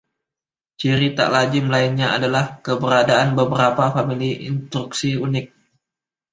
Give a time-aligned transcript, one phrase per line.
[0.81, 5.47] Ciri tak lazim lainnya adalah keberadaan beberapa famili instruksi unik.